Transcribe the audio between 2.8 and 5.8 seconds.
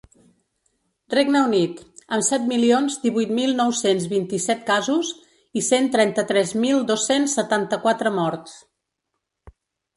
divuit mil nou-cents vint-i-set casos i